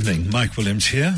evening. 0.00 0.30
Mike 0.30 0.56
Williams 0.56 0.86
here. 0.86 1.14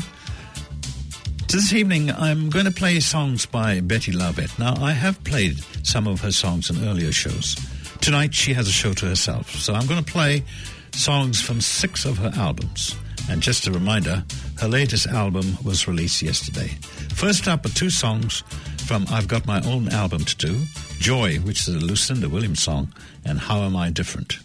This 1.47 1.71
evening, 1.71 2.11
I'm 2.11 2.49
going 2.49 2.65
to 2.65 2.71
play 2.71 2.99
songs 2.99 3.45
by 3.45 3.79
Bettye 3.79 4.13
LaVette. 4.13 4.59
Now, 4.59 4.75
I 4.83 4.91
have 4.91 5.23
played 5.23 5.63
some 5.83 6.05
of 6.05 6.19
her 6.19 6.33
songs 6.33 6.69
in 6.69 6.85
earlier 6.85 7.13
shows. 7.13 7.55
Tonight, 8.01 8.35
she 8.35 8.53
has 8.53 8.67
a 8.67 8.73
show 8.73 8.91
to 8.91 9.05
herself, 9.05 9.49
so 9.51 9.73
I'm 9.73 9.87
going 9.87 10.03
to 10.03 10.11
play 10.11 10.43
songs 10.91 11.41
from 11.41 11.61
six 11.61 12.03
of 12.03 12.17
her 12.17 12.33
albums. 12.35 12.93
And 13.29 13.41
just 13.41 13.67
a 13.67 13.71
reminder, 13.71 14.25
her 14.59 14.67
latest 14.67 15.07
album 15.07 15.57
was 15.63 15.87
released 15.87 16.21
yesterday. 16.21 16.67
First 17.15 17.47
up 17.47 17.65
are 17.65 17.69
two 17.69 17.89
songs 17.89 18.43
from 18.85 19.05
I've 19.09 19.29
Got 19.29 19.47
My 19.47 19.61
Own 19.61 19.87
Album 19.93 20.25
to 20.25 20.35
Do 20.35 20.59
Joy, 20.99 21.37
which 21.37 21.69
is 21.69 21.69
a 21.69 21.79
Lucinda 21.79 22.27
Williams 22.27 22.61
song, 22.61 22.93
and 23.23 23.39
How 23.39 23.61
Am 23.61 23.77
I 23.77 23.91
Different? 23.91 24.39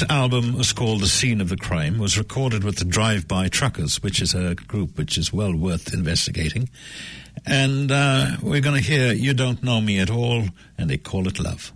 next 0.00 0.10
album 0.10 0.56
was 0.56 0.72
called 0.72 1.00
The 1.02 1.06
Scene 1.06 1.40
of 1.40 1.50
the 1.50 1.56
Crime, 1.56 1.98
was 1.98 2.18
recorded 2.18 2.64
with 2.64 2.78
the 2.78 2.84
Drive 2.84 3.28
By 3.28 3.46
Truckers, 3.46 4.02
which 4.02 4.20
is 4.20 4.34
a 4.34 4.56
group 4.56 4.98
which 4.98 5.16
is 5.16 5.32
well 5.32 5.54
worth 5.54 5.94
investigating. 5.94 6.68
And 7.46 7.92
uh, 7.92 8.38
we're 8.42 8.60
going 8.60 8.74
to 8.74 8.82
hear 8.82 9.12
You 9.12 9.34
Don't 9.34 9.62
Know 9.62 9.80
Me 9.80 10.00
at 10.00 10.10
All, 10.10 10.46
and 10.76 10.90
they 10.90 10.96
call 10.96 11.28
it 11.28 11.38
Love. 11.38 11.72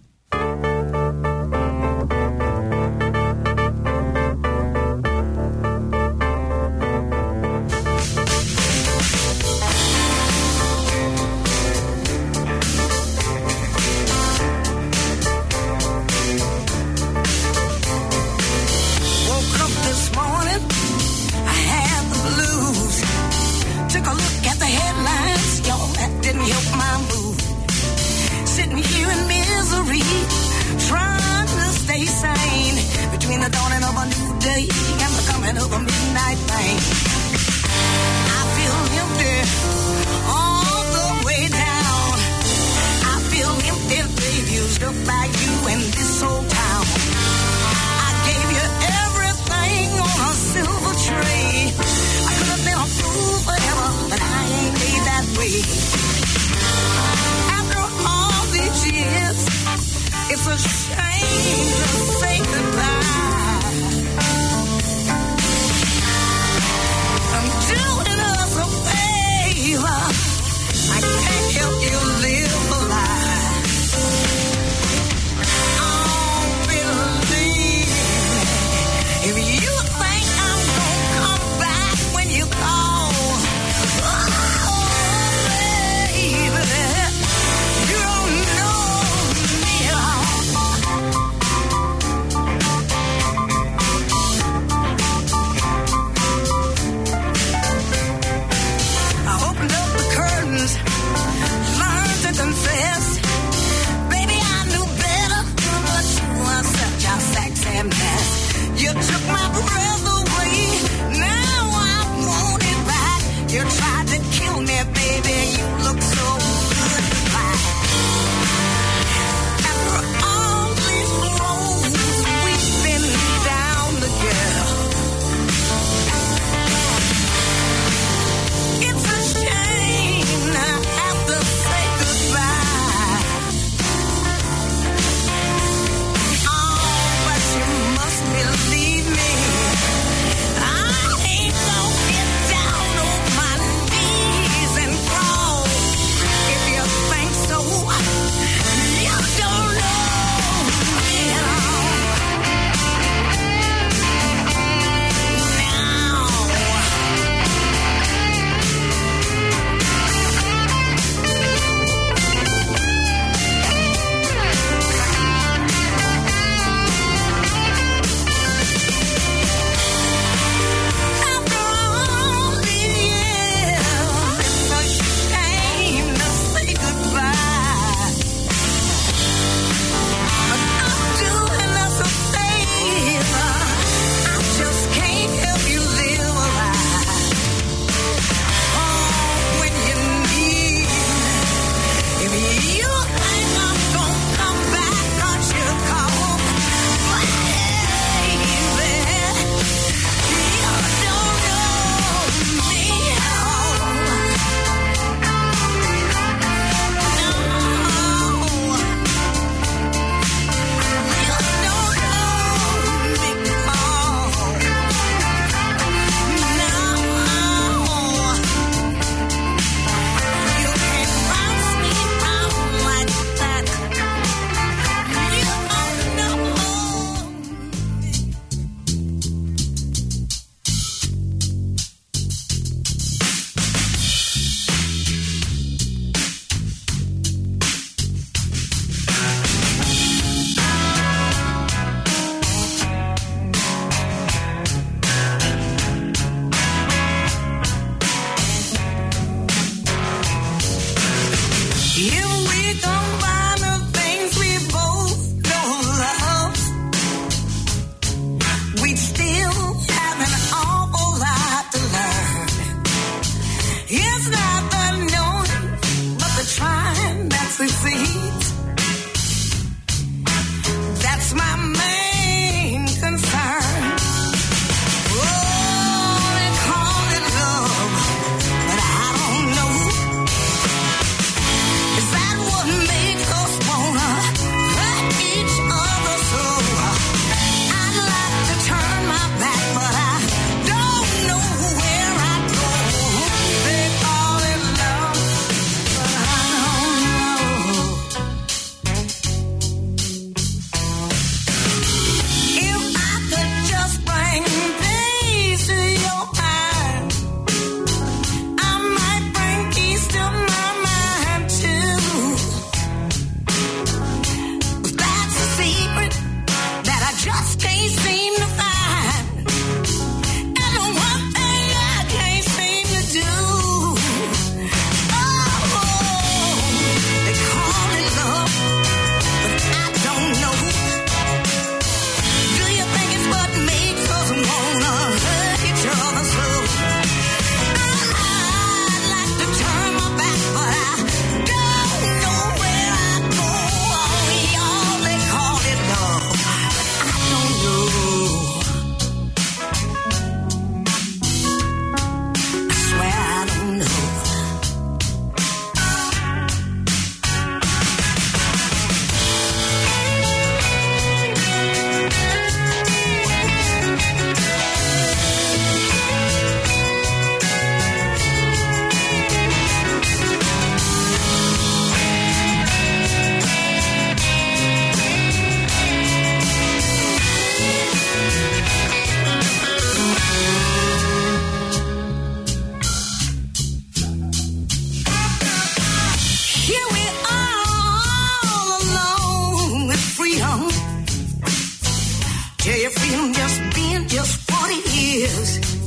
Don't 395.37 395.78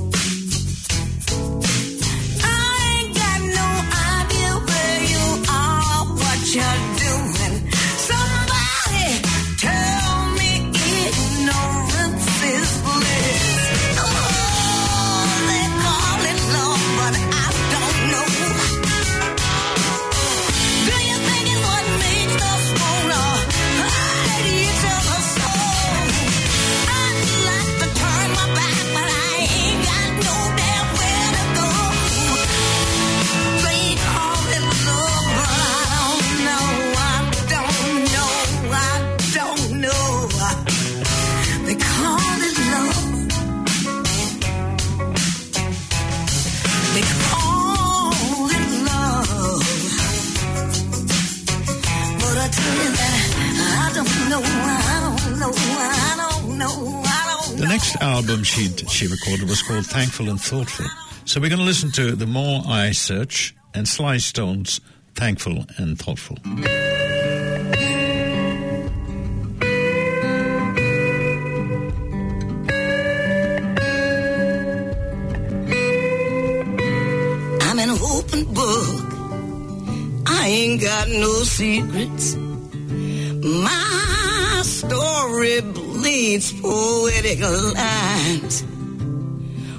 album 58.22 58.44
she 58.44 58.68
she 58.88 59.08
recorded 59.08 59.50
was 59.50 59.63
called 59.63 59.84
Thankful 59.84 60.30
and 60.30 60.40
Thoughtful. 60.40 60.86
So 61.25 61.42
we're 61.42 61.50
going 61.50 61.58
to 61.58 61.66
listen 61.66 61.92
to 61.94 62.16
The 62.16 62.28
More 62.28 62.62
I 62.68 62.92
Search 62.92 63.56
and 63.74 63.88
Sly 63.88 64.18
Stone's 64.18 64.80
Thankful 65.16 65.66
and 65.78 65.98
Thoughtful. 65.98 66.38
I'm 77.63 77.80
an 77.80 77.90
open 77.90 78.44
book. 78.54 79.06
I 80.28 80.48
ain't 80.48 80.80
got 80.80 81.08
no 81.10 81.34
secrets. 81.42 82.36
My 83.44 84.62
story 84.63 85.62
bleeds 86.01 86.51
poetic 86.60 87.39
lines. 87.41 88.63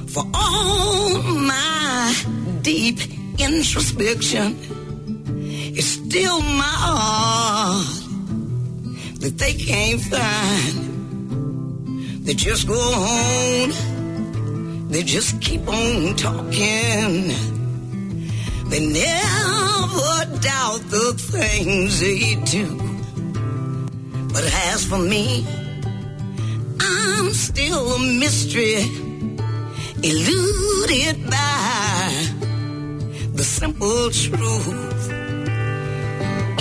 For 0.06 0.24
all 0.32 1.20
my 1.22 2.14
deep 2.62 3.00
introspection, 3.40 4.56
it's 5.76 5.86
still 5.86 6.40
my 6.40 6.76
heart 6.86 7.86
that 9.20 9.36
they 9.36 9.54
can't 9.54 10.00
find. 10.00 10.78
They 12.24 12.34
just 12.34 12.68
go 12.68 12.78
on, 12.78 13.72
they 14.90 15.02
just 15.02 15.40
keep 15.40 15.66
on 15.66 16.14
talking. 16.14 17.32
They 18.70 18.86
never 18.86 20.38
doubt 20.40 20.82
the 20.88 21.14
things 21.18 22.00
they 22.00 22.36
do. 22.44 22.78
But 24.32 24.44
as 24.70 24.84
for 24.84 24.98
me, 24.98 25.44
Still 27.32 27.92
a 27.94 27.98
mystery, 27.98 28.82
eluded 30.02 31.30
by 31.30 32.26
the 33.34 33.42
simple 33.42 34.10
truth. 34.10 35.10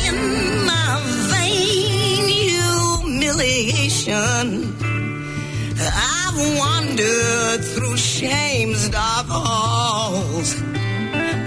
In 0.07 0.17
my 0.65 1.01
vain 1.31 2.27
humiliation, 3.03 4.47
I've 5.79 6.39
wandered 6.57 7.63
through 7.63 7.97
shame's 7.97 8.89
dark 8.89 9.27
halls. 9.27 10.55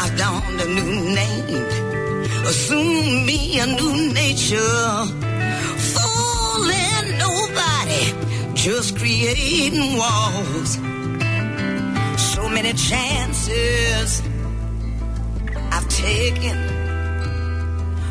I've 0.01 0.17
donned 0.19 0.61
a 0.61 0.67
new 0.69 1.15
name, 1.15 1.65
assumed 2.47 3.27
me 3.27 3.59
a 3.59 3.67
new 3.67 4.13
nature. 4.13 5.24
Just 8.65 8.97
creating 8.97 9.99
walls. 9.99 10.77
So 12.33 12.49
many 12.49 12.73
chances 12.73 14.23
I've 15.71 15.87
taken, 15.89 16.57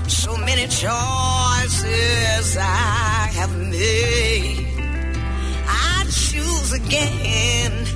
so 0.07 0.37
many 0.37 0.67
choices 0.67 2.55
I 2.59 3.31
have 3.39 3.57
made. 3.57 4.67
I 5.67 6.05
choose 6.11 6.71
again 6.71 7.87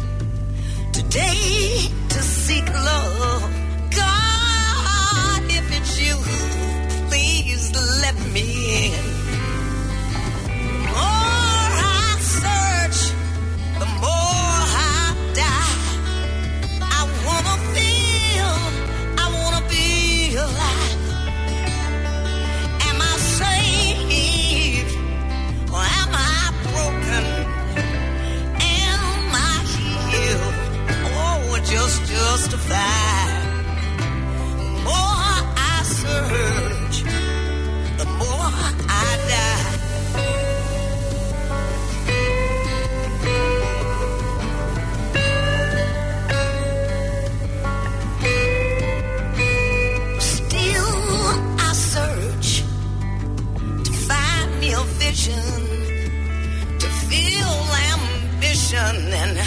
today 0.93 1.91
to 2.09 2.19
seek 2.23 2.67
love. 2.73 3.43
God, 3.91 5.43
if 5.59 5.67
it's 5.77 5.99
you, 6.01 6.15
please 7.07 7.71
let 8.01 8.15
me 8.33 8.46
just 32.37 32.51
justified? 32.51 33.43
The 34.57 34.65
more 34.83 35.17
I 35.57 35.83
search, 35.83 37.03
the 37.97 38.05
more 38.21 38.51
I 38.89 39.09
die. 39.31 39.71
Still, 50.19 50.93
I 51.59 51.73
search 51.73 52.49
to 53.83 53.91
find 54.07 54.49
me 54.59 54.73
a 54.73 54.83
vision, 55.03 55.43
to 56.79 56.87
feel 57.09 57.53
ambition 57.93 58.95
and 59.21 59.37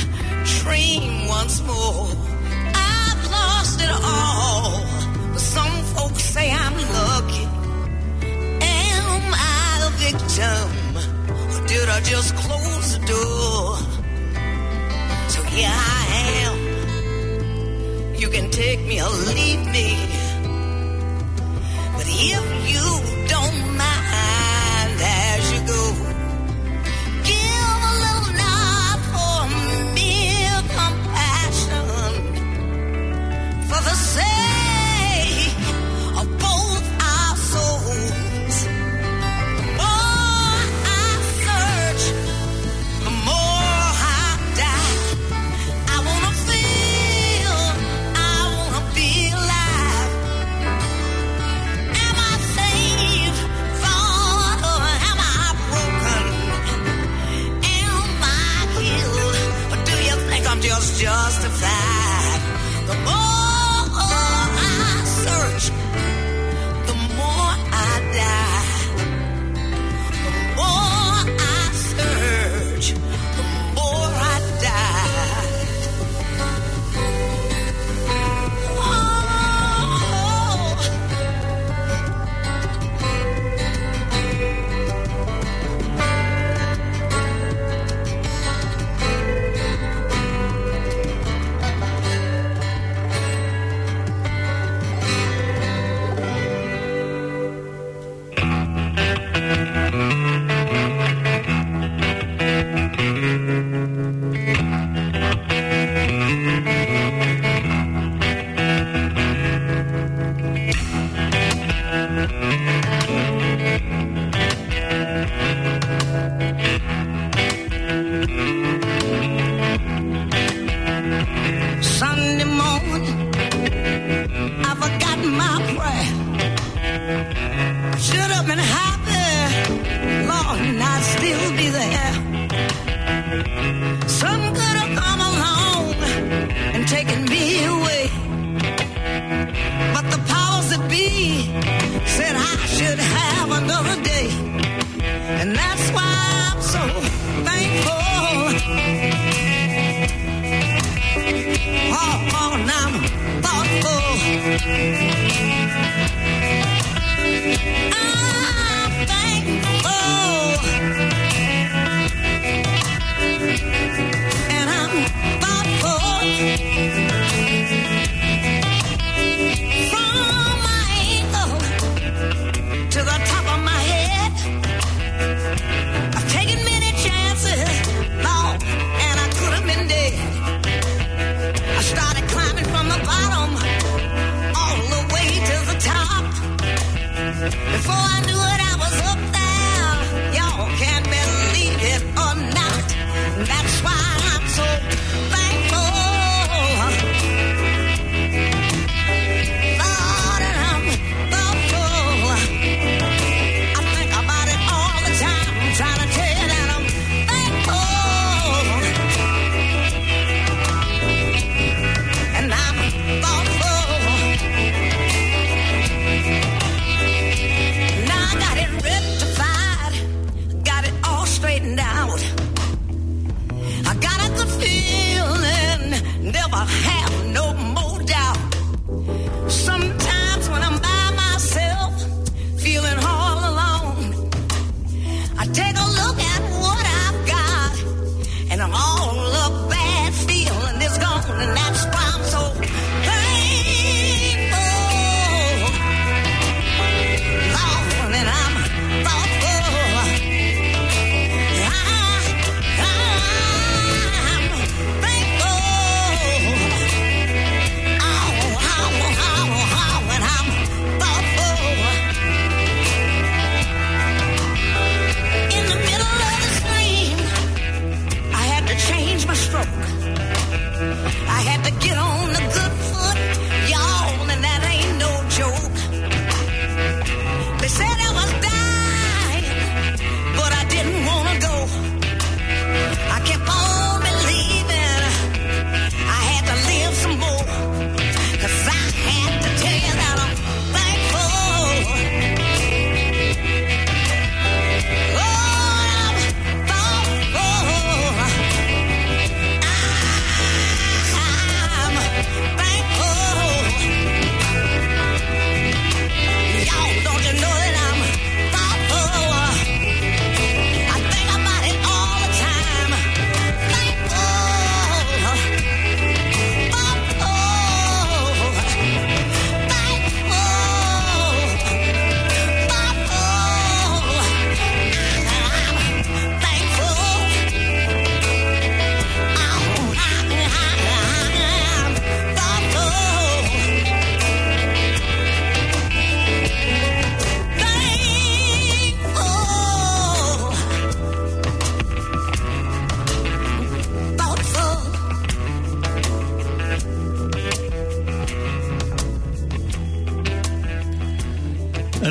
dream 0.44 1.28
once 1.28 1.62
more. 1.62 2.19
Just 12.04 12.34
close 12.34 12.98
the 12.98 13.06
door? 13.06 13.76
So 15.28 15.42
here 15.42 15.70
I 15.70 16.06
am. 16.44 16.56
You 18.16 18.28
can 18.28 18.50
take 18.50 18.80
me 18.86 19.00
or 19.00 19.08
leave 19.08 19.66
me. 19.66 20.19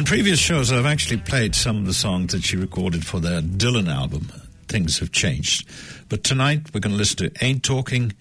previous 0.10 0.39
shows, 0.39 0.72
I've 0.72 0.88
actually 0.88 1.17
played 1.17 1.54
some 1.54 1.78
of 1.78 1.86
the 1.86 1.93
songs 1.93 2.34
that 2.34 2.43
she 2.43 2.58
recorded 2.58 3.06
for 3.06 3.19
their 3.19 3.43
Dylan 3.43 3.93
album. 3.93 4.32
Things 4.67 4.98
have 4.98 5.12
changed. 5.12 5.69
But 6.10 6.24
tonight, 6.24 6.74
we're 6.74 6.80
going 6.80 6.93
to 6.93 6.98
listen 6.98 7.30
to 7.30 7.45
Ain't 7.45 7.62
Talking 7.62 8.13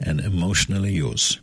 and 0.00 0.18
Emotionally 0.18 0.94
Yours. 0.94 1.40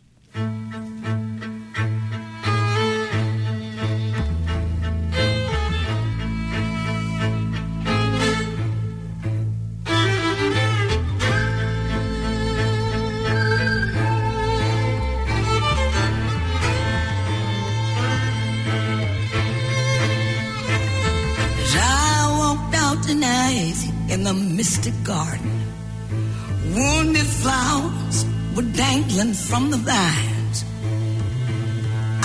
from 29.54 29.70
the 29.70 29.78
vines. 29.78 30.66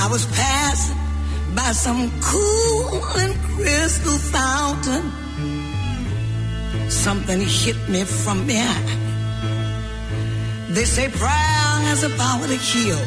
I 0.03 0.09
was 0.11 0.25
passing 0.33 0.97
by 1.55 1.73
some 1.73 2.11
cool 2.23 3.05
and 3.21 3.35
crystal 3.51 4.19
fountain. 4.37 5.05
Something 6.89 7.41
hit 7.43 7.77
me 7.91 8.05
from 8.05 8.47
behind. 8.47 8.89
They 10.75 10.87
say 10.87 11.11
prayer 11.11 11.75
has 11.89 12.03
a 12.03 12.09
power 12.17 12.47
to 12.47 12.59
heal, 12.71 13.03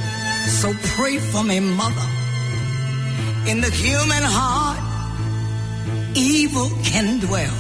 so 0.60 0.68
pray 0.96 1.18
for 1.18 1.44
me, 1.44 1.60
mother. 1.60 2.10
In 3.50 3.60
the 3.66 3.72
human 3.72 4.24
heart, 4.38 4.84
evil 6.14 6.70
can 6.84 7.08
dwell. 7.26 7.58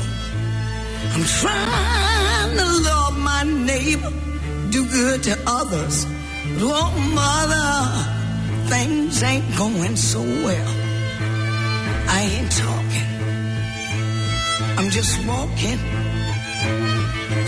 I'm 1.13 1.26
trying 1.41 2.52
to 2.62 2.67
love 2.89 3.17
my 3.17 3.41
neighbor, 3.71 4.13
do 4.69 4.86
good 4.86 5.24
to 5.24 5.34
others 5.47 6.06
Oh, 6.60 6.92
mother, 7.16 8.70
things 8.70 9.24
ain't 9.24 9.56
going 9.58 9.96
so 9.96 10.22
well. 10.22 10.74
I 12.08 12.22
ain't 12.22 12.52
talking, 12.52 13.10
I'm 14.78 14.90
just 14.92 15.18
walking 15.26 15.80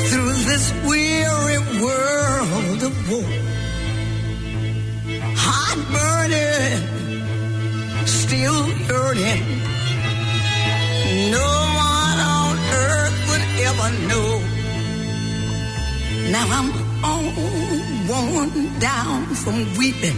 through 0.10 0.34
this 0.50 0.74
weary 0.88 1.60
world 1.82 2.84
of 2.84 3.12
war. 3.12 3.30
Heart 5.36 5.80
burning, 5.94 6.88
still 8.08 8.68
yearning. 8.88 9.46
No 11.32 11.50
one 11.90 12.20
on 12.36 12.56
earth 12.86 13.18
would 13.30 13.46
ever 13.68 13.90
know. 14.10 14.30
Now 16.32 16.46
I'm 16.58 16.93
all 17.04 17.24
worn 18.08 18.80
down 18.80 19.26
from 19.36 19.56
weeping. 19.78 20.18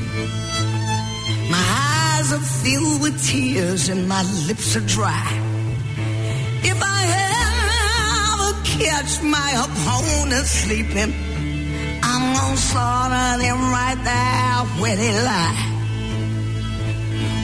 My 1.49 1.65
eyes 1.89 2.31
are 2.31 2.45
filled 2.63 3.01
with 3.01 3.15
tears 3.25 3.89
and 3.89 4.07
my 4.07 4.23
lips 4.47 4.75
are 4.75 4.85
dry. 4.97 5.27
If 6.63 6.79
I 6.81 7.01
ever 7.41 8.51
catch 8.63 9.21
my 9.23 9.49
opponent 9.65 10.45
sleeping, 10.45 11.11
I'm 12.03 12.25
gonna 12.35 12.57
slaughter 12.57 13.41
them 13.43 13.59
right 13.79 13.99
there 14.11 14.81
where 14.81 14.95
they 14.95 15.13
lie. 15.31 15.71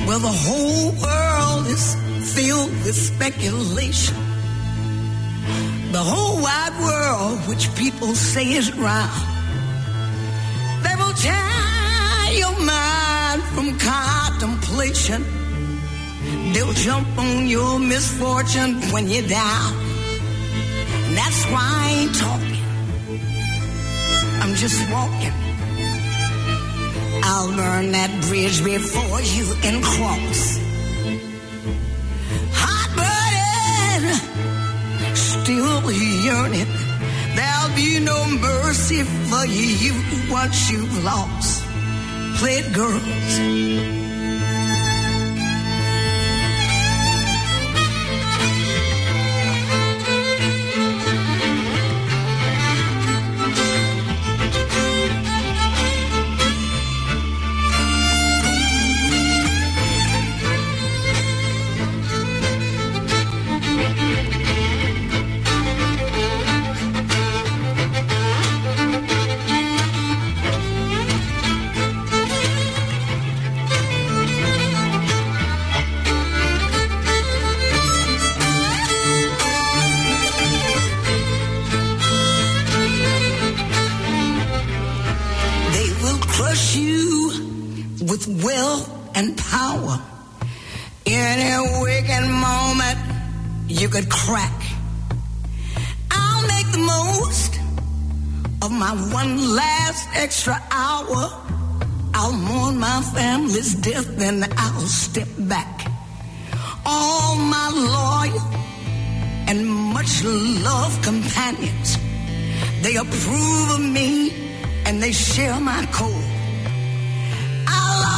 Well, 0.07 0.19
the 0.19 0.37
whole 0.45 0.91
world 1.05 1.67
is 1.67 1.95
filled 2.35 2.71
with 2.83 2.95
speculation. 2.95 4.15
The 5.91 6.03
whole 6.11 6.41
wide 6.41 6.75
world, 6.79 7.39
which 7.49 7.73
people 7.75 8.13
say 8.15 8.53
is 8.53 8.73
round 8.77 9.30
tear 11.15 12.33
your 12.33 12.59
mind 12.65 13.43
from 13.53 13.77
contemplation. 13.77 15.23
They'll 16.53 16.73
jump 16.73 17.07
on 17.17 17.47
your 17.47 17.79
misfortune 17.79 18.81
when 18.91 19.07
you're 19.07 19.27
down. 19.27 19.73
And 21.05 21.17
that's 21.17 21.43
why 21.51 21.61
I 21.61 21.89
ain't 21.97 22.15
talking. 22.15 22.65
I'm 24.41 24.55
just 24.55 24.79
walking. 24.91 25.33
I'll 27.23 27.51
burn 27.55 27.91
that 27.91 28.11
bridge 28.27 28.63
before 28.63 29.21
you 29.21 29.53
can 29.61 29.81
cross. 29.81 30.59
Hot 32.61 32.89
burning, 32.97 34.19
still 35.15 35.91
yearning. 35.91 36.90
There'll 37.61 37.75
be 37.75 37.99
no 37.99 38.25
mercy 38.25 39.03
for 39.03 39.45
you 39.45 39.93
once 40.31 40.71
you've 40.71 41.03
lost. 41.03 41.63
Play 42.39 42.57
it, 42.57 42.73
girls. 42.73 44.00
With 88.27 88.43
will 88.43 88.85
and 89.15 89.37
power. 89.37 89.99
Any 91.05 91.81
wicked 91.81 92.27
moment 92.29 92.99
you 93.67 93.89
could 93.89 94.09
crack. 94.09 94.53
I'll 96.11 96.47
make 96.47 96.71
the 96.71 96.79
most 96.79 97.59
of 98.61 98.71
my 98.71 98.91
one 99.13 99.55
last 99.55 100.07
extra 100.13 100.61
hour. 100.71 101.31
I'll 102.13 102.33
mourn 102.33 102.77
my 102.77 103.01
family's 103.13 103.73
death, 103.75 104.17
then 104.17 104.45
I'll 104.57 104.81
step 104.81 105.27
back. 105.39 105.87
All 106.85 107.35
my 107.35 107.69
loyal 107.73 108.45
and 109.47 109.67
much 109.67 110.23
loved 110.23 111.03
companions, 111.03 111.97
they 112.81 112.95
approve 112.95 113.71
of 113.71 113.81
me 113.81 114.31
and 114.85 115.01
they 115.01 115.11
share 115.11 115.59
my 115.59 115.85
code. 115.91 116.30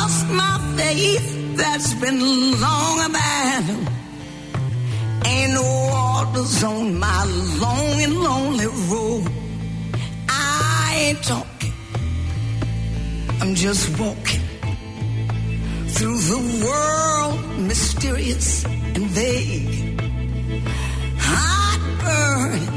Lost 0.03 0.27
my 0.31 0.55
faith 0.75 1.55
that's 1.55 1.93
been 1.93 2.19
long 2.59 2.95
abandoned. 3.05 3.87
Ain't 5.25 5.53
no 5.53 5.63
waters 5.93 6.61
on 6.61 6.99
my 6.99 7.23
long 7.63 8.01
and 8.05 8.15
lonely 8.19 8.67
road. 8.91 9.31
I 10.27 10.93
ain't 11.05 11.23
talking, 11.23 11.73
I'm 13.39 13.55
just 13.55 13.97
walking 13.97 14.41
through 15.95 16.19
the 16.33 16.41
world, 16.65 17.39
mysterious 17.59 18.65
and 18.65 19.07
vague. 19.19 20.01
Hot 21.29 21.81
burning, 22.03 22.73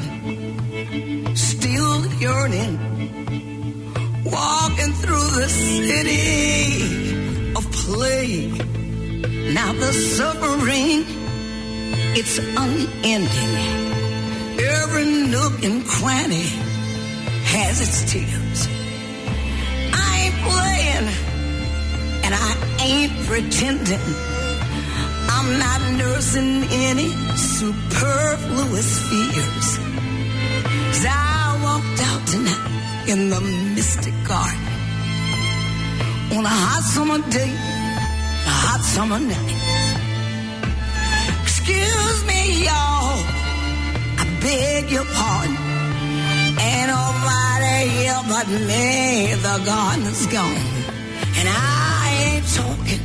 still 1.34 2.06
yearning 2.22 2.74
walking 4.24 4.92
through 5.02 5.28
the 5.40 5.48
city 5.48 7.05
of 7.56 7.72
plague. 7.72 8.58
Now 9.54 9.72
the 9.72 9.92
suffering, 9.92 11.04
it's 12.18 12.38
unending. 12.38 13.54
Every 14.60 15.06
nook 15.32 15.62
and 15.64 15.84
cranny 15.86 16.48
has 17.54 17.80
its 17.80 18.12
tears. 18.12 18.68
I 20.04 20.08
ain't 20.24 20.38
playing, 20.50 21.08
and 22.24 22.32
I 22.34 22.50
ain't 22.88 23.14
pretending. 23.26 24.06
I'm 25.34 25.58
not 25.58 25.80
nursing 26.04 26.64
any 26.70 27.08
superfluous 27.36 28.90
fears. 29.08 29.68
As 30.92 31.06
I 31.08 31.58
walked 31.64 32.00
out 32.08 32.26
tonight 32.26 33.08
in 33.08 33.30
the 33.30 33.40
mystic 33.74 34.14
garden 34.28 34.65
on 36.32 36.44
a 36.44 36.48
hot 36.48 36.82
summer 36.82 37.18
day, 37.30 37.52
a 37.52 38.54
hot 38.64 38.82
summer 38.82 39.18
night. 39.18 39.60
Excuse 41.42 42.18
me, 42.26 42.64
y'all. 42.64 43.20
I 44.18 44.24
beg 44.40 44.90
your 44.90 45.04
pardon. 45.04 45.56
Ain't 46.66 46.88
nobody 46.88 47.78
here 47.96 48.22
but 48.32 48.48
me. 48.68 49.34
The 49.46 49.56
garden's 49.64 50.26
gone. 50.26 50.66
And 51.38 51.48
I 51.48 52.04
ain't 52.26 52.46
talking. 52.58 53.04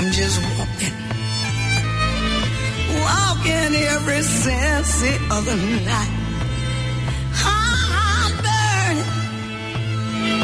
I'm 0.00 0.12
just 0.12 0.38
walking. 0.56 0.96
Walking 3.04 3.72
every 3.94 4.22
sense 4.22 5.00
the 5.00 5.56
night. 5.86 6.17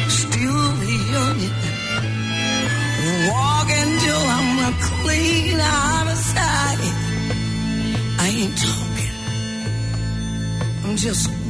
Still 0.09 0.85
yearning. 0.85 1.55
Walking 3.31 3.91
till 4.05 4.25
I'm 4.37 4.75
clean 4.81 5.61
out 5.61 6.07
of 6.07 6.19
sight. 6.19 6.81
I 8.19 8.29
ain't 8.29 8.57
talking. 8.57 9.15
I'm 10.85 10.97
just 10.97 11.44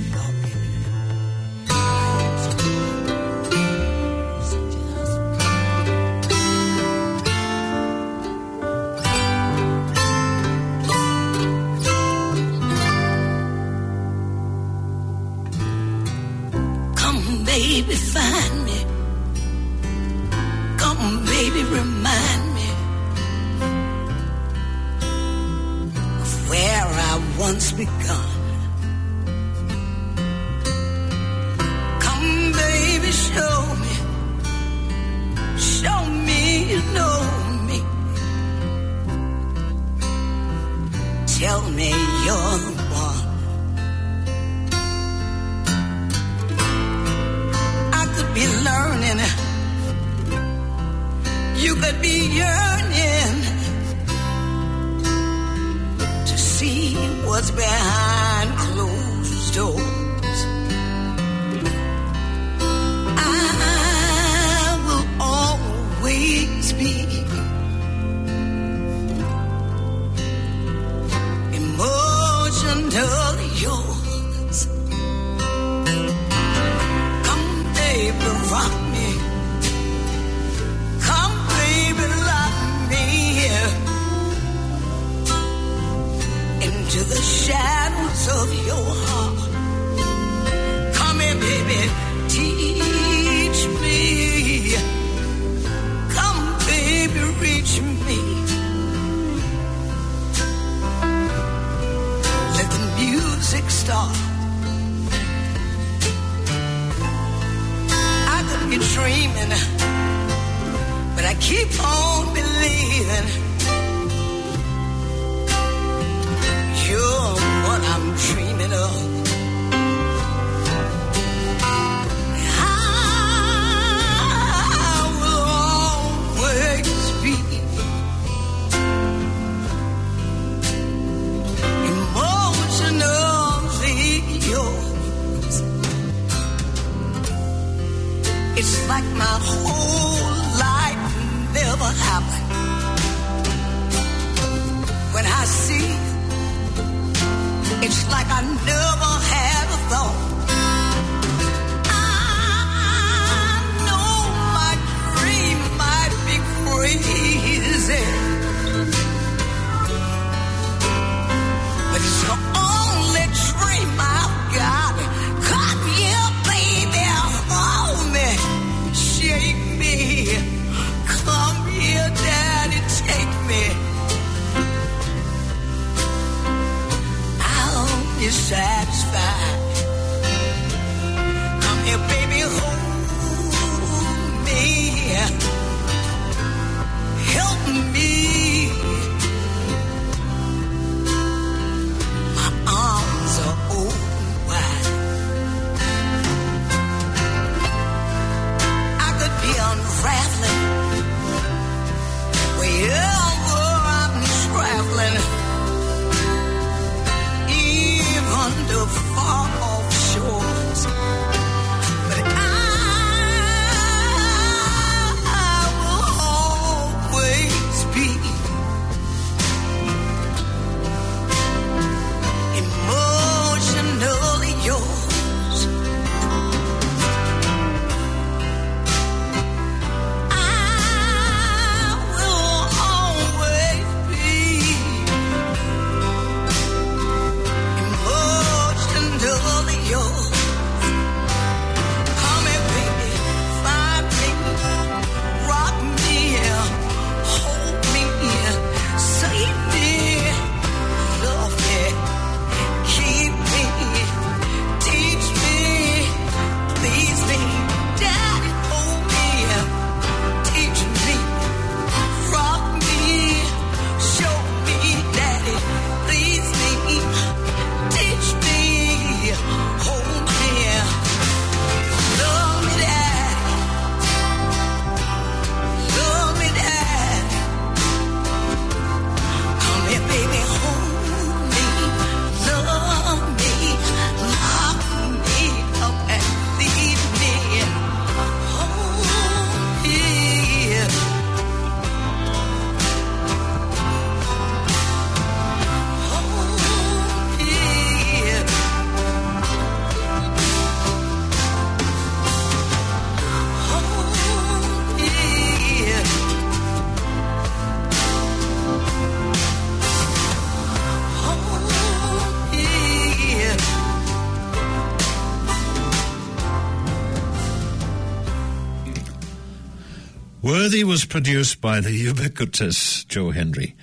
Worthy 320.45 320.85
was 320.85 321.07
produced 321.07 321.63
by 321.63 321.81
the 321.81 321.91
ubiquitous 321.91 323.05
Joe 323.05 323.31
Henry, 323.31 323.75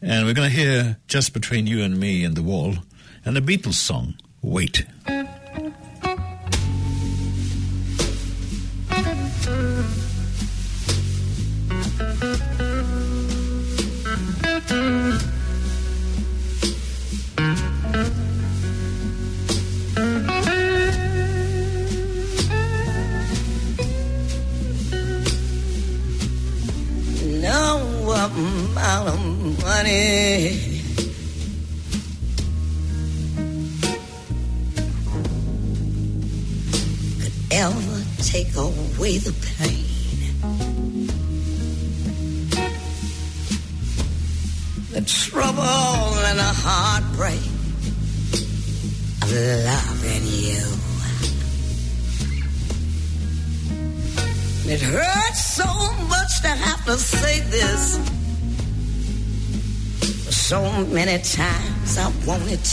And 0.00 0.24
we're 0.24 0.32
going 0.32 0.50
to 0.50 0.56
hear 0.56 0.96
Just 1.08 1.34
Between 1.34 1.66
You 1.66 1.82
and 1.82 2.00
Me 2.00 2.24
and 2.24 2.34
the 2.34 2.42
Wall 2.42 2.76
and 3.22 3.36
the 3.36 3.42
Beatles 3.42 3.74
song, 3.74 4.14
Wait. 4.40 4.86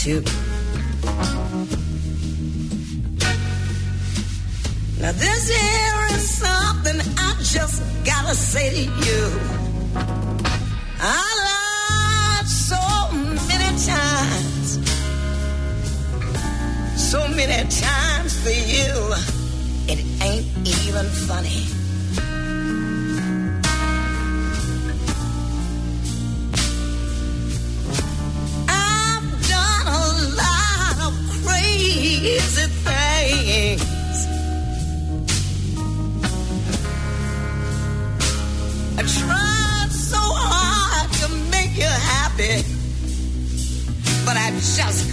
To. 0.04 0.43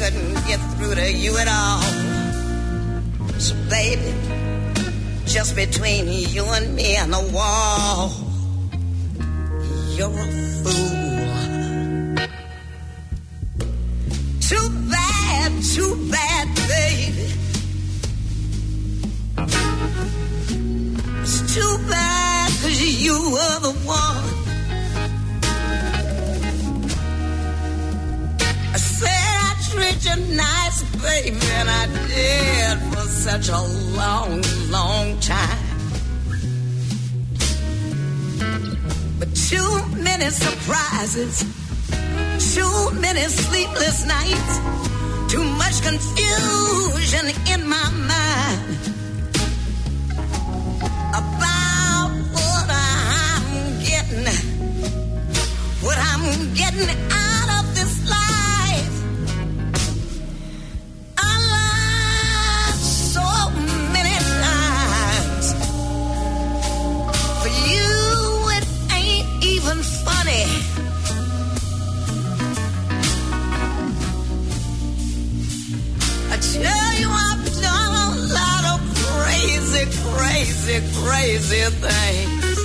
Couldn't 0.01 0.33
get 0.47 0.59
through 0.77 0.95
to 0.95 1.13
you 1.13 1.37
at 1.37 1.47
all. 1.47 1.81
So, 3.37 3.53
baby, 3.69 4.11
just 5.25 5.55
between 5.55 6.07
you 6.07 6.43
and 6.43 6.75
me 6.75 6.95
and 6.95 7.13
the 7.13 7.21
wall, 7.31 8.09
you're 9.95 10.09
a 10.09 10.27
fool. 10.63 12.17
Too 14.49 14.69
bad, 14.89 15.51
too 15.75 15.93
bad, 16.09 16.47
baby. 16.67 17.27
It's 21.21 21.53
too 21.53 21.77
bad 21.87 22.49
cause 22.63 22.81
you 22.81 23.17
were 23.33 23.59
the 23.59 23.73
one. 23.85 24.40
Treat 30.01 30.17
you 30.17 30.35
nice, 30.35 30.83
baby, 31.01 31.37
and 31.53 31.69
I 31.69 31.85
did 32.07 32.79
for 32.93 33.07
such 33.07 33.49
a 33.49 33.61
long, 33.95 34.41
long 34.69 35.19
time. 35.19 35.57
But 39.19 39.35
too 39.35 39.85
many 39.97 40.25
surprises, 40.29 41.43
too 42.53 42.91
many 42.99 43.21
sleepless 43.21 44.05
nights, 44.07 44.59
too 45.31 45.43
much 45.43 45.81
confusion 45.81 47.27
in 47.53 47.67
my 47.67 47.89
mind 47.91 48.77
about 51.13 52.11
what 52.33 52.67
I'm 52.69 53.79
getting, 53.83 54.25
what 55.81 55.97
I'm 55.97 56.53
getting 56.55 56.89
out 57.11 57.30
crazy, 80.71 81.03
crazy 81.03 81.63
things. 81.83 82.57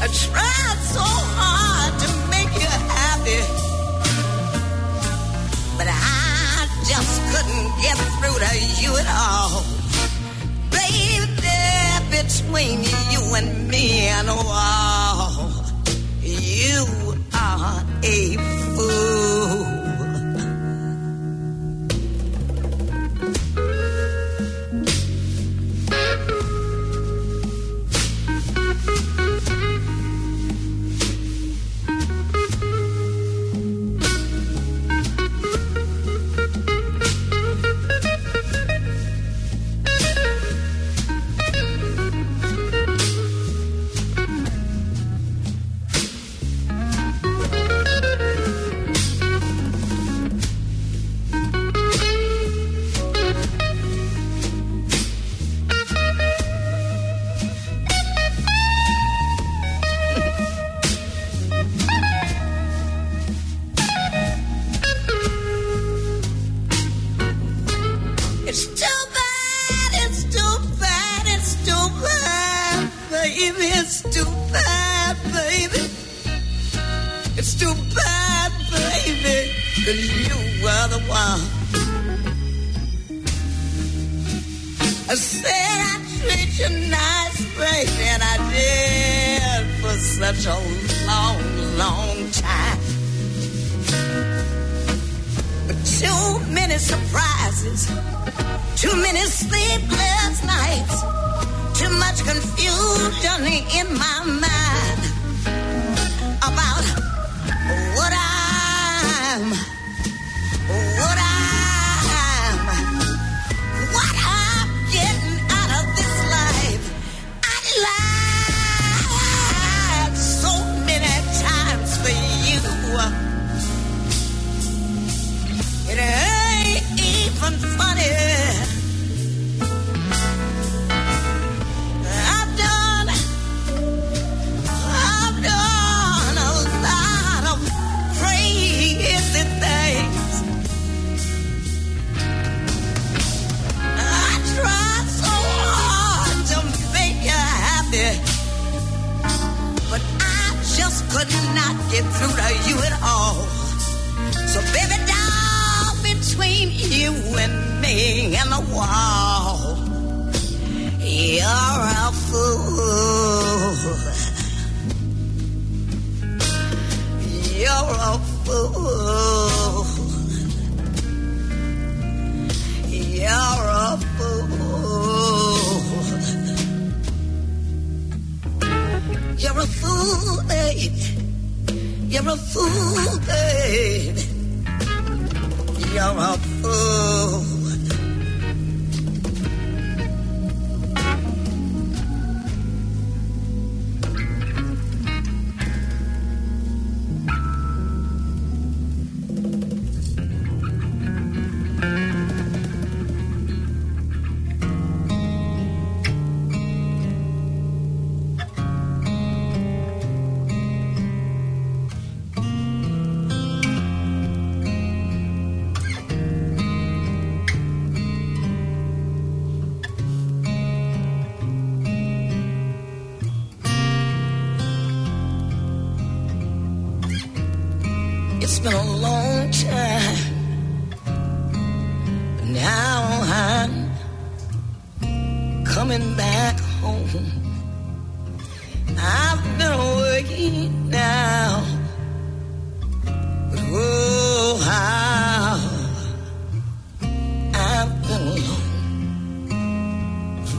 I 0.00 0.06
tried 0.08 0.80
so 0.82 1.06
hard 1.38 1.92
to 2.02 2.08
make 2.30 2.52
you 2.60 2.70
happy, 2.90 3.40
but 5.78 5.86
I 5.88 6.66
just 6.90 7.22
couldn't 7.30 7.70
get 7.82 7.96
through 8.18 8.38
to 8.42 8.52
you 8.82 8.90
at 8.98 9.06
all. 9.14 9.62
Baby, 10.70 11.60
between 12.10 12.82
you 13.12 13.22
and 13.36 13.68
me 13.68 14.08
and 14.08 14.28
the 14.28 14.34
wall, 14.34 15.52
you 16.22 17.14
are 17.32 17.82
a 18.02 18.36
fool. 18.74 19.73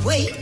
Wait 0.05 0.35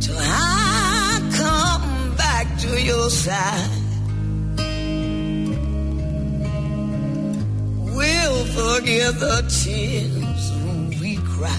till 0.00 0.18
I 0.18 1.18
come 1.34 2.14
back 2.16 2.58
to 2.58 2.82
your 2.82 3.08
side. 3.08 3.70
We'll 7.96 8.44
forget 8.58 9.18
the 9.18 9.42
tears 9.48 10.44
we 11.00 11.16
cried. 11.16 11.56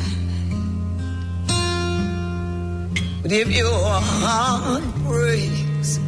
But 3.24 3.32
if 3.32 3.50
your 3.50 3.90
heart 4.00 4.84
breaks, 5.08 6.00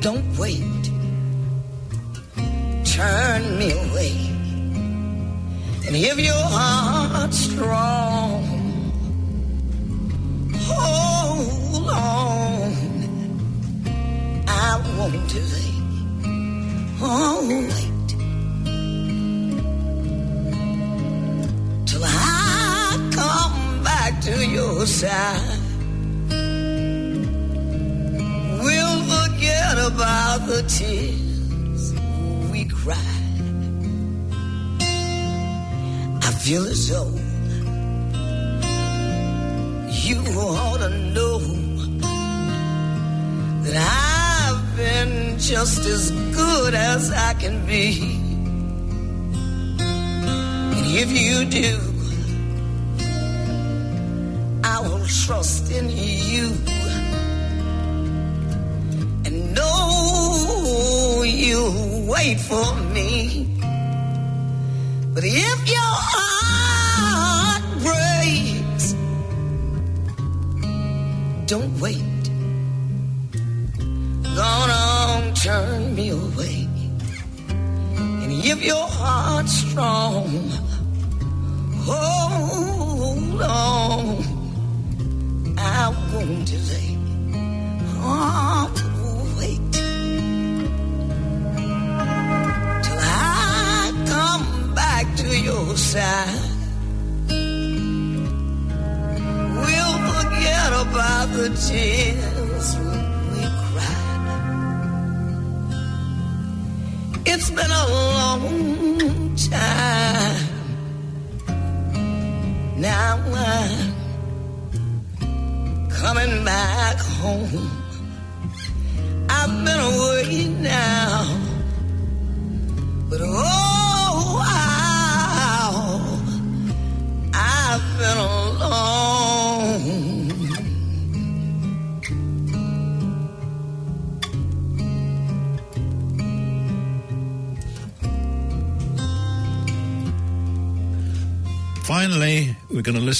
don't 0.00 0.38
wait. 0.38 0.90
Turn 2.86 3.58
me 3.58 3.72
away. 3.72 4.31
And 5.84 5.96
if 5.96 6.18
your 6.18 6.32
heart's 6.34 7.38
strong, 7.38 8.44
hold 10.54 11.88
on. 11.90 12.72
I 14.46 14.96
won't 14.96 15.28
delay. 15.28 15.72
Oh, 17.04 17.48
wait 17.68 18.08
till 21.86 22.04
I 22.04 23.10
come 23.12 23.82
back 23.82 24.20
to 24.22 24.46
your 24.46 24.86
side. 24.86 25.58
We'll 28.64 29.02
forget 29.14 29.78
about 29.78 30.46
the 30.46 30.62
tears 30.68 31.21
feel 36.42 36.66
as 36.66 36.88
though 36.88 37.14
you 40.06 40.18
ought 40.40 40.78
to 40.78 40.88
know 41.14 41.38
that 43.62 43.76
I've 43.78 44.76
been 44.76 45.38
just 45.38 45.86
as 45.86 46.10
good 46.10 46.74
as 46.74 47.12
I 47.12 47.34
can 47.34 47.64
be. 47.64 48.18
And 49.78 50.86
if 51.02 51.12
you 51.12 51.44
do, 51.44 51.78
I 54.64 54.80
will 54.80 55.06
trust 55.06 55.70
in 55.70 55.90
you 55.90 56.46
and 59.26 59.54
know 59.54 61.22
you'll 61.24 62.04
wait 62.08 62.40
for 62.40 62.74
me. 62.92 63.61
But 65.14 65.24
if 65.24 65.68
your 65.68 65.94
heart 66.10 67.62
breaks, 67.84 68.94
don't 71.46 71.78
wait. 71.78 72.22
Gone 74.34 74.70
on, 74.70 75.34
turn 75.34 75.94
me 75.94 76.08
away. 76.08 76.66
And 77.98 78.32
if 78.32 78.64
your 78.64 78.86
heart's 78.88 79.52
strong, 79.52 80.48
hold 81.84 83.42
on. 83.42 84.24
I 85.58 85.88
won't 86.10 86.46
delay. 86.46 87.01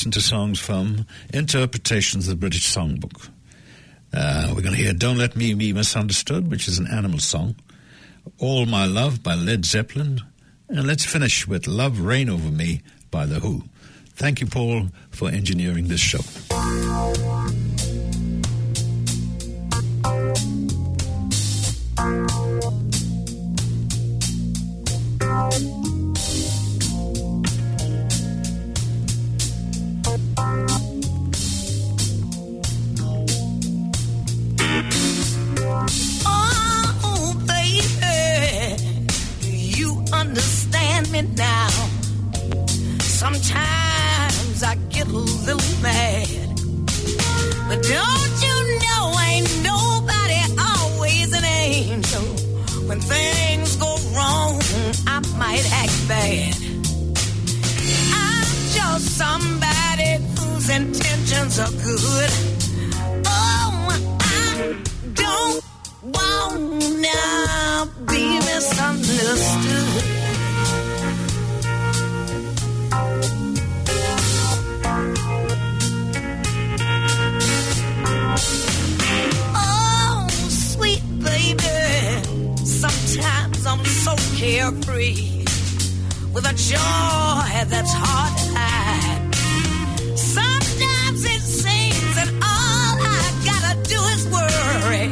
Listen 0.03 0.11
to 0.11 0.21
songs 0.21 0.59
from 0.59 1.07
interpretations 1.33 2.27
of 2.27 2.35
the 2.35 2.37
British 2.37 2.75
Songbook. 2.75 3.31
Uh, 4.13 4.49
we're 4.49 4.61
going 4.61 4.75
to 4.75 4.83
hear 4.83 4.93
Don't 4.93 5.17
Let 5.17 5.37
Me 5.37 5.55
Be 5.55 5.73
Misunderstood, 5.73 6.51
which 6.51 6.67
is 6.67 6.81
an 6.81 6.89
animal 6.89 7.21
song, 7.21 7.55
All 8.39 8.67
My 8.67 8.85
Love 8.85 9.23
by 9.23 9.37
Led 9.37 9.65
Zeppelin, 9.65 10.21
and 10.69 10.89
let's 10.89 11.05
finish 11.05 11.47
with 11.47 11.69
Love 11.69 12.01
Reign 12.01 12.29
Over 12.29 12.51
Me 12.51 12.83
by 13.13 13.27
The 13.27 13.39
Who. 13.39 13.63
Thank 14.17 14.41
you, 14.41 14.49
Paul, 14.49 14.89
for 15.13 15.29
engineering 15.29 15.87
this 15.87 16.01
show. 16.01 16.19
things 53.33 53.77
go 53.77 53.93
wrong, 54.15 54.61
I 55.07 55.19
might 55.39 55.67
act 55.83 55.97
bad. 56.09 56.55
I'm 58.29 58.51
just 58.77 59.05
somebody 59.23 60.11
whose 60.39 60.69
intentions 60.69 61.59
are 61.59 61.75
good. 61.89 62.31
Oh, 63.27 63.71
I 64.21 64.77
don't 65.15 65.63
wanna 66.17 67.89
be 68.11 68.25
misunderstood. 68.49 70.22
Carefree 84.43 85.45
with 86.35 86.45
a 86.45 86.55
joy 86.55 87.47
that's 87.71 87.95
hard 87.95 88.33
to 88.39 88.47
hide. 88.59 89.35
Sometimes 90.19 91.25
it 91.25 91.43
seems 91.43 92.15
that 92.19 92.29
all 92.51 92.97
I 93.07 93.23
gotta 93.47 93.75
do 93.89 94.01
is 94.15 94.23
worry. 94.35 95.07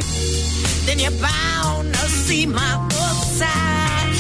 Then 0.84 0.98
you're 0.98 1.20
bound 1.22 1.94
to 1.94 2.08
see 2.08 2.44
my 2.44 2.72
other 2.74 3.24
side. 3.38 4.16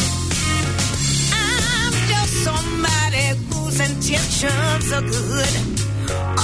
I'm 1.34 1.92
just 2.12 2.32
somebody 2.46 3.24
whose 3.50 3.80
intentions 3.80 4.92
are 4.92 5.02
good. 5.02 6.39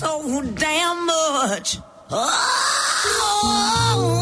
So 0.00 0.40
damn 0.56 1.04
much. 1.04 1.76
Oh, 2.10 4.19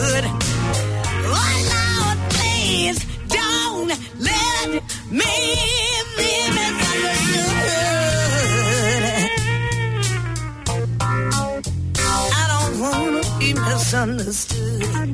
good. 0.00 0.24
Oh 1.36 1.52
Lord, 1.72 2.18
please 2.36 2.98
don't 3.36 3.92
let 4.28 4.68
me 5.20 5.36
be 6.18 6.32
misunderstood. 6.56 7.70
I 12.40 12.44
don't 12.52 12.74
wanna 12.84 13.22
be 13.40 13.48
misunderstood. 13.68 15.12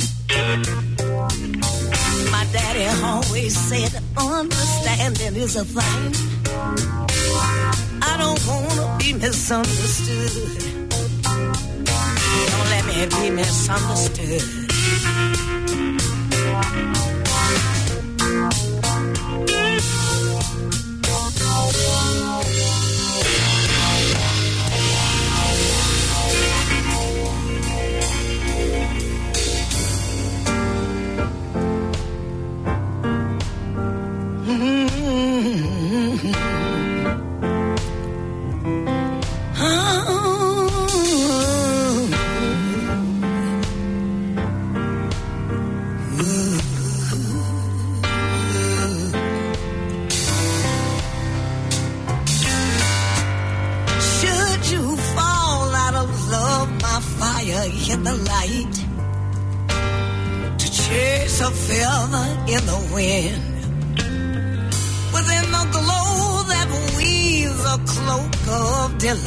My 2.34 2.44
daddy 2.56 2.86
always 3.10 3.54
said 3.68 3.92
understanding 4.16 5.34
is 5.44 5.56
a 5.56 5.64
thing. 5.64 6.12
I 8.10 8.12
don't 8.22 8.42
wanna 8.50 8.86
be 9.00 9.08
misunderstood. 9.14 10.34
Don't 12.52 12.68
let 12.74 12.84
me 12.90 12.98
be 13.16 13.30
misunderstood. 13.30 14.65
Should 16.62 16.95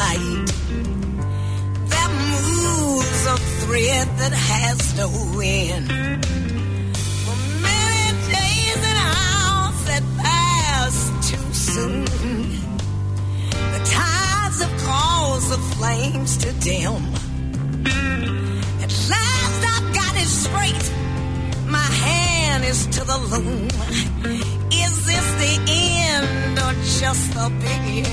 of 0.10 0.16
delight 0.16 0.50
that 1.90 2.10
moves 2.32 3.26
a 3.26 3.38
thread 3.62 4.08
that 4.18 4.34
has 4.34 4.96
no 4.98 5.10
end. 5.42 6.26
For 7.26 7.36
many 7.62 8.12
days 8.32 8.78
and 8.90 8.98
hours 8.98 9.84
that 9.86 10.04
pass 10.18 11.12
too 11.30 11.54
soon. 11.54 12.06
The 13.74 13.82
tides 13.86 14.60
have 14.62 14.76
caused 14.86 15.50
the 15.52 15.58
flames 15.76 16.38
to 16.38 16.52
dim. 16.60 17.04
At 18.82 18.92
last 19.10 19.64
I've 19.74 19.90
got 19.94 20.16
it 20.16 20.28
straight. 20.28 20.92
My 21.68 21.78
hand 21.78 22.64
is 22.64 22.86
to 22.88 23.04
the 23.04 23.18
loom. 23.18 23.70
Is 24.72 25.06
this 25.06 25.32
the 25.44 25.60
end 25.68 26.58
or 26.60 26.74
just 27.00 27.34
the 27.34 27.50
beginning? 27.60 28.10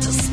to 0.00 0.23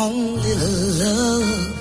Only 0.00 0.54
love 1.02 1.74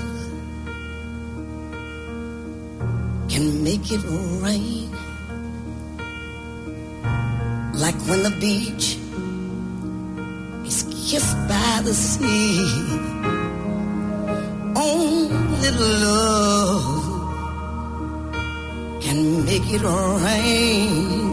can 3.30 3.64
make 3.64 3.92
it 3.92 4.02
rain. 4.42 4.90
Like 7.76 7.94
when 8.08 8.24
the 8.24 8.36
beach 8.40 8.98
is 10.66 10.82
kissed 10.90 11.38
by 11.48 11.82
the 11.84 11.94
sea. 11.94 12.66
Only 14.76 15.72
love 15.78 16.86
can 19.00 19.46
make 19.46 19.70
it 19.72 19.84
rain. 19.84 21.27